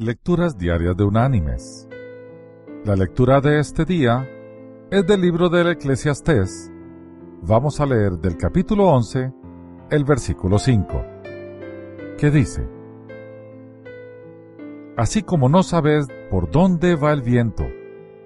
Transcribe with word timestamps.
Lecturas 0.00 0.56
Diarias 0.56 0.96
de 0.96 1.02
Unánimes. 1.02 1.88
La 2.84 2.94
lectura 2.94 3.40
de 3.40 3.58
este 3.58 3.84
día 3.84 4.28
es 4.92 5.04
del 5.04 5.20
libro 5.20 5.48
del 5.48 5.70
Eclesiastés. 5.70 6.70
Vamos 7.42 7.80
a 7.80 7.86
leer 7.86 8.12
del 8.12 8.36
capítulo 8.36 8.86
11, 8.90 9.32
el 9.90 10.04
versículo 10.04 10.60
5, 10.60 11.04
que 12.16 12.30
dice, 12.30 12.64
Así 14.96 15.24
como 15.24 15.48
no 15.48 15.64
sabes 15.64 16.06
por 16.30 16.48
dónde 16.48 16.94
va 16.94 17.12
el 17.12 17.22
viento, 17.22 17.66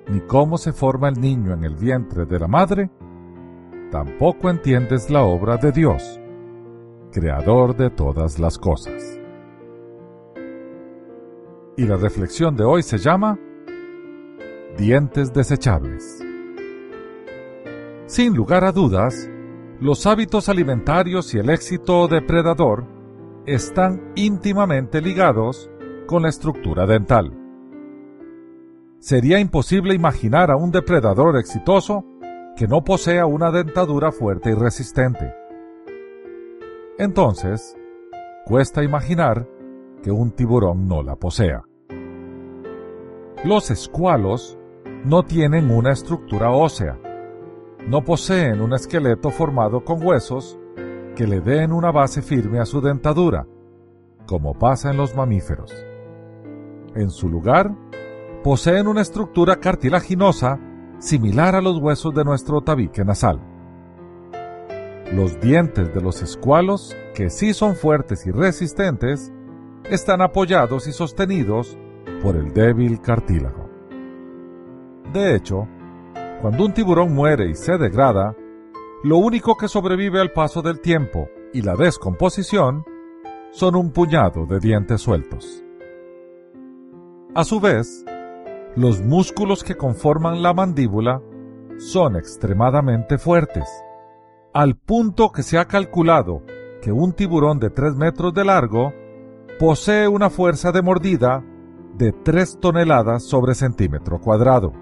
ni 0.08 0.20
cómo 0.20 0.58
se 0.58 0.74
forma 0.74 1.08
el 1.08 1.18
niño 1.18 1.54
en 1.54 1.64
el 1.64 1.74
vientre 1.74 2.26
de 2.26 2.38
la 2.38 2.48
madre, 2.48 2.90
tampoco 3.90 4.50
entiendes 4.50 5.08
la 5.08 5.22
obra 5.22 5.56
de 5.56 5.72
Dios, 5.72 6.20
creador 7.12 7.74
de 7.74 7.88
todas 7.88 8.38
las 8.38 8.58
cosas. 8.58 9.21
Y 11.82 11.84
la 11.84 11.96
reflexión 11.96 12.54
de 12.54 12.62
hoy 12.62 12.84
se 12.84 12.96
llama 12.96 13.36
Dientes 14.78 15.32
desechables. 15.32 16.24
Sin 18.06 18.36
lugar 18.36 18.64
a 18.64 18.70
dudas, 18.70 19.28
los 19.80 20.06
hábitos 20.06 20.48
alimentarios 20.48 21.34
y 21.34 21.38
el 21.38 21.50
éxito 21.50 22.06
depredador 22.06 22.86
están 23.46 24.12
íntimamente 24.14 25.00
ligados 25.00 25.68
con 26.06 26.22
la 26.22 26.28
estructura 26.28 26.86
dental. 26.86 27.36
Sería 29.00 29.40
imposible 29.40 29.92
imaginar 29.92 30.52
a 30.52 30.56
un 30.56 30.70
depredador 30.70 31.36
exitoso 31.36 32.04
que 32.56 32.68
no 32.68 32.84
posea 32.84 33.26
una 33.26 33.50
dentadura 33.50 34.12
fuerte 34.12 34.50
y 34.50 34.54
resistente. 34.54 35.34
Entonces, 36.96 37.76
cuesta 38.46 38.84
imaginar 38.84 39.48
que 40.00 40.12
un 40.12 40.30
tiburón 40.30 40.86
no 40.86 41.02
la 41.02 41.16
posea. 41.16 41.64
Los 43.44 43.72
escualos 43.72 44.56
no 45.04 45.24
tienen 45.24 45.70
una 45.72 45.90
estructura 45.90 46.52
ósea, 46.52 46.96
no 47.88 48.04
poseen 48.04 48.60
un 48.60 48.72
esqueleto 48.72 49.30
formado 49.30 49.84
con 49.84 50.04
huesos 50.06 50.60
que 51.16 51.26
le 51.26 51.40
den 51.40 51.72
una 51.72 51.90
base 51.90 52.22
firme 52.22 52.60
a 52.60 52.64
su 52.64 52.80
dentadura, 52.80 53.46
como 54.26 54.54
pasa 54.54 54.92
en 54.92 54.96
los 54.96 55.16
mamíferos. 55.16 55.74
En 56.94 57.10
su 57.10 57.28
lugar, 57.28 57.74
poseen 58.44 58.86
una 58.86 59.02
estructura 59.02 59.56
cartilaginosa 59.56 60.60
similar 61.00 61.56
a 61.56 61.60
los 61.60 61.78
huesos 61.78 62.14
de 62.14 62.24
nuestro 62.24 62.60
tabique 62.60 63.04
nasal. 63.04 63.40
Los 65.12 65.40
dientes 65.40 65.92
de 65.92 66.00
los 66.00 66.22
escualos, 66.22 66.96
que 67.14 67.28
sí 67.28 67.54
son 67.54 67.74
fuertes 67.74 68.24
y 68.24 68.30
resistentes, 68.30 69.32
están 69.90 70.22
apoyados 70.22 70.86
y 70.86 70.92
sostenidos 70.92 71.76
por 72.22 72.36
el 72.36 72.52
débil 72.52 73.00
cartílago. 73.00 73.68
De 75.12 75.34
hecho, 75.34 75.66
cuando 76.40 76.64
un 76.64 76.72
tiburón 76.72 77.12
muere 77.12 77.50
y 77.50 77.54
se 77.54 77.76
degrada, 77.76 78.36
lo 79.02 79.18
único 79.18 79.56
que 79.56 79.68
sobrevive 79.68 80.20
al 80.20 80.32
paso 80.32 80.62
del 80.62 80.80
tiempo 80.80 81.28
y 81.52 81.62
la 81.62 81.74
descomposición 81.74 82.84
son 83.50 83.74
un 83.74 83.90
puñado 83.90 84.46
de 84.46 84.60
dientes 84.60 85.00
sueltos. 85.00 85.62
A 87.34 87.44
su 87.44 87.60
vez, 87.60 88.04
los 88.76 89.00
músculos 89.00 89.64
que 89.64 89.76
conforman 89.76 90.42
la 90.42 90.54
mandíbula 90.54 91.20
son 91.78 92.16
extremadamente 92.16 93.18
fuertes, 93.18 93.68
al 94.54 94.76
punto 94.76 95.32
que 95.32 95.42
se 95.42 95.58
ha 95.58 95.66
calculado 95.66 96.42
que 96.80 96.92
un 96.92 97.12
tiburón 97.12 97.58
de 97.58 97.70
3 97.70 97.96
metros 97.96 98.32
de 98.34 98.44
largo 98.44 98.92
posee 99.58 100.08
una 100.08 100.30
fuerza 100.30 100.72
de 100.72 100.82
mordida 100.82 101.44
de 101.94 102.12
3 102.12 102.58
toneladas 102.60 103.22
sobre 103.24 103.54
centímetro 103.54 104.20
cuadrado, 104.20 104.72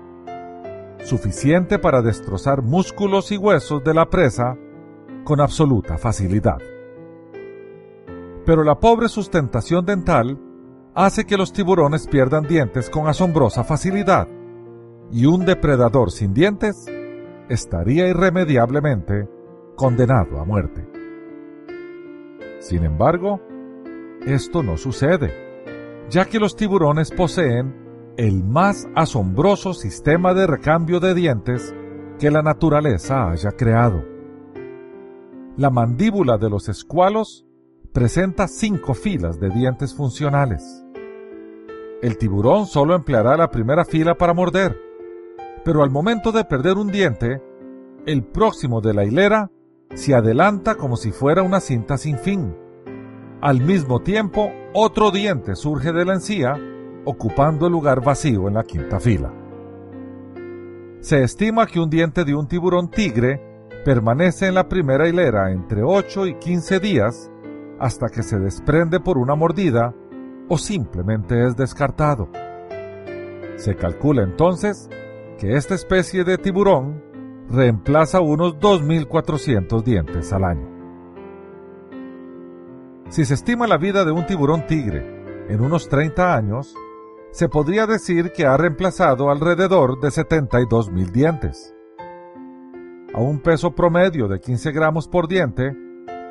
suficiente 1.04 1.78
para 1.78 2.02
destrozar 2.02 2.62
músculos 2.62 3.32
y 3.32 3.36
huesos 3.36 3.82
de 3.82 3.94
la 3.94 4.08
presa 4.08 4.56
con 5.24 5.40
absoluta 5.40 5.98
facilidad. 5.98 6.58
Pero 8.44 8.64
la 8.64 8.78
pobre 8.78 9.08
sustentación 9.08 9.84
dental 9.84 10.38
hace 10.94 11.24
que 11.24 11.36
los 11.36 11.52
tiburones 11.52 12.06
pierdan 12.06 12.44
dientes 12.44 12.90
con 12.90 13.06
asombrosa 13.06 13.64
facilidad, 13.64 14.28
y 15.12 15.26
un 15.26 15.44
depredador 15.44 16.10
sin 16.10 16.32
dientes 16.32 16.86
estaría 17.48 18.08
irremediablemente 18.08 19.28
condenado 19.76 20.40
a 20.40 20.44
muerte. 20.44 20.86
Sin 22.60 22.84
embargo, 22.84 23.40
esto 24.26 24.62
no 24.62 24.76
sucede, 24.76 25.49
ya 26.10 26.24
que 26.24 26.40
los 26.40 26.56
tiburones 26.56 27.12
poseen 27.12 28.14
el 28.16 28.42
más 28.42 28.88
asombroso 28.96 29.72
sistema 29.72 30.34
de 30.34 30.46
recambio 30.46 30.98
de 30.98 31.14
dientes 31.14 31.74
que 32.18 32.30
la 32.30 32.42
naturaleza 32.42 33.30
haya 33.30 33.52
creado. 33.52 34.04
La 35.56 35.70
mandíbula 35.70 36.36
de 36.36 36.50
los 36.50 36.68
escualos 36.68 37.46
presenta 37.92 38.48
cinco 38.48 38.94
filas 38.94 39.38
de 39.38 39.50
dientes 39.50 39.94
funcionales. 39.94 40.84
El 42.02 42.18
tiburón 42.18 42.66
solo 42.66 42.94
empleará 42.94 43.36
la 43.36 43.50
primera 43.50 43.84
fila 43.84 44.16
para 44.16 44.34
morder, 44.34 44.76
pero 45.64 45.82
al 45.82 45.90
momento 45.90 46.32
de 46.32 46.44
perder 46.44 46.76
un 46.76 46.90
diente, 46.90 47.40
el 48.06 48.24
próximo 48.24 48.80
de 48.80 48.94
la 48.94 49.04
hilera 49.04 49.50
se 49.94 50.14
adelanta 50.14 50.74
como 50.74 50.96
si 50.96 51.12
fuera 51.12 51.42
una 51.42 51.60
cinta 51.60 51.98
sin 51.98 52.18
fin. 52.18 52.56
Al 53.40 53.60
mismo 53.60 54.00
tiempo, 54.00 54.50
otro 54.72 55.10
diente 55.10 55.56
surge 55.56 55.92
de 55.92 56.04
la 56.04 56.14
encía, 56.14 56.56
ocupando 57.04 57.66
el 57.66 57.72
lugar 57.72 58.02
vacío 58.04 58.48
en 58.48 58.54
la 58.54 58.64
quinta 58.64 59.00
fila. 59.00 59.32
Se 61.00 61.22
estima 61.22 61.66
que 61.66 61.80
un 61.80 61.90
diente 61.90 62.24
de 62.24 62.34
un 62.34 62.46
tiburón 62.46 62.90
tigre 62.90 63.40
permanece 63.84 64.46
en 64.46 64.54
la 64.54 64.68
primera 64.68 65.08
hilera 65.08 65.50
entre 65.50 65.82
8 65.82 66.26
y 66.26 66.34
15 66.34 66.78
días 66.78 67.30
hasta 67.78 68.08
que 68.08 68.22
se 68.22 68.38
desprende 68.38 69.00
por 69.00 69.16
una 69.16 69.34
mordida 69.34 69.94
o 70.48 70.58
simplemente 70.58 71.46
es 71.46 71.56
descartado. 71.56 72.28
Se 73.56 73.74
calcula 73.74 74.22
entonces 74.22 74.88
que 75.38 75.56
esta 75.56 75.74
especie 75.74 76.22
de 76.24 76.36
tiburón 76.36 77.02
reemplaza 77.48 78.20
unos 78.20 78.58
2.400 78.58 79.82
dientes 79.82 80.32
al 80.32 80.44
año. 80.44 80.69
Si 83.10 83.24
se 83.24 83.34
estima 83.34 83.66
la 83.66 83.76
vida 83.76 84.04
de 84.04 84.12
un 84.12 84.24
tiburón 84.24 84.68
tigre 84.68 85.04
en 85.48 85.60
unos 85.60 85.88
30 85.88 86.32
años, 86.32 86.76
se 87.32 87.48
podría 87.48 87.88
decir 87.88 88.30
que 88.30 88.46
ha 88.46 88.56
reemplazado 88.56 89.30
alrededor 89.30 89.98
de 89.98 90.10
72.000 90.10 91.10
dientes. 91.10 91.74
A 93.12 93.20
un 93.20 93.40
peso 93.40 93.74
promedio 93.74 94.28
de 94.28 94.38
15 94.38 94.70
gramos 94.70 95.08
por 95.08 95.26
diente, 95.26 95.76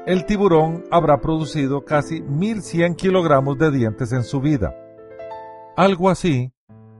el 0.05 0.25
tiburón 0.25 0.85
habrá 0.89 1.19
producido 1.19 1.83
casi 1.83 2.21
1.100 2.21 2.95
kilogramos 2.95 3.57
de 3.57 3.71
dientes 3.71 4.13
en 4.13 4.23
su 4.23 4.39
vida, 4.39 4.73
algo 5.75 6.09
así 6.09 6.53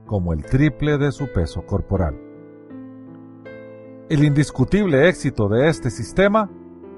como 0.04 0.34
el 0.34 0.44
triple 0.44 0.98
de 0.98 1.10
su 1.10 1.32
peso 1.32 1.64
corporal. 1.64 2.20
El 4.10 4.24
indiscutible 4.24 5.08
éxito 5.08 5.48
de 5.48 5.70
este 5.70 5.88
sistema 5.88 6.50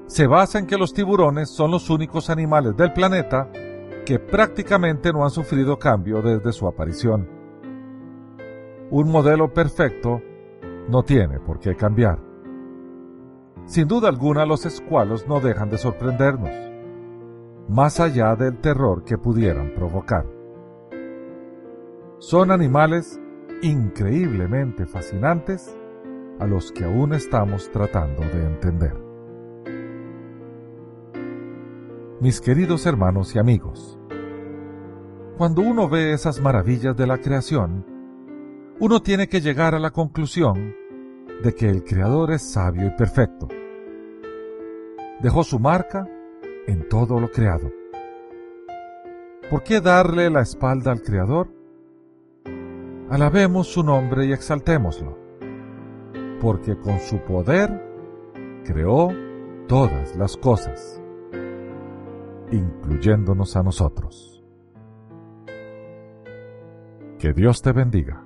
se 0.06 0.26
basa 0.26 0.58
en 0.58 0.66
que 0.66 0.76
los 0.76 0.92
tiburones 0.92 1.50
son 1.50 1.70
los 1.70 1.88
únicos 1.90 2.30
animales 2.30 2.76
del 2.76 2.92
planeta 2.92 3.50
que 4.04 4.18
prácticamente 4.18 5.12
no 5.12 5.24
han 5.24 5.30
sufrido 5.30 5.78
cambio 5.78 6.22
desde 6.22 6.52
su 6.52 6.66
aparición. 6.66 7.28
Un 8.90 9.10
modelo 9.10 9.52
perfecto 9.52 10.20
no 10.88 11.02
tiene 11.02 11.40
por 11.40 11.58
qué 11.60 11.76
cambiar. 11.76 12.18
Sin 13.64 13.86
duda 13.86 14.08
alguna 14.08 14.44
los 14.44 14.66
escualos 14.66 15.26
no 15.28 15.40
dejan 15.40 15.70
de 15.70 15.78
sorprendernos, 15.78 16.50
más 17.68 18.00
allá 18.00 18.34
del 18.34 18.58
terror 18.58 19.04
que 19.04 19.16
pudieran 19.16 19.72
provocar. 19.74 20.26
Son 22.18 22.50
animales 22.50 23.20
increíblemente 23.62 24.86
fascinantes 24.86 25.76
a 26.40 26.46
los 26.46 26.72
que 26.72 26.84
aún 26.84 27.14
estamos 27.14 27.70
tratando 27.70 28.22
de 28.22 28.44
entender. 28.44 29.11
Mis 32.22 32.40
queridos 32.40 32.86
hermanos 32.86 33.34
y 33.34 33.40
amigos, 33.40 33.98
cuando 35.36 35.60
uno 35.60 35.88
ve 35.88 36.12
esas 36.12 36.40
maravillas 36.40 36.96
de 36.96 37.04
la 37.04 37.18
creación, 37.18 37.84
uno 38.78 39.02
tiene 39.02 39.26
que 39.26 39.40
llegar 39.40 39.74
a 39.74 39.80
la 39.80 39.90
conclusión 39.90 40.72
de 41.42 41.52
que 41.52 41.68
el 41.68 41.82
Creador 41.82 42.30
es 42.30 42.42
sabio 42.42 42.86
y 42.86 42.90
perfecto. 42.90 43.48
Dejó 45.20 45.42
su 45.42 45.58
marca 45.58 46.08
en 46.68 46.88
todo 46.88 47.18
lo 47.18 47.28
creado. 47.28 47.72
¿Por 49.50 49.64
qué 49.64 49.80
darle 49.80 50.30
la 50.30 50.42
espalda 50.42 50.92
al 50.92 51.02
Creador? 51.02 51.48
Alabemos 53.10 53.66
su 53.66 53.82
nombre 53.82 54.26
y 54.26 54.32
exaltémoslo, 54.32 55.18
porque 56.40 56.78
con 56.78 57.00
su 57.00 57.18
poder 57.24 57.82
creó 58.64 59.08
todas 59.66 60.14
las 60.14 60.36
cosas, 60.36 61.01
incluyéndonos 62.52 63.56
a 63.56 63.62
nosotros. 63.62 64.44
Que 67.18 67.32
Dios 67.32 67.62
te 67.62 67.72
bendiga. 67.72 68.24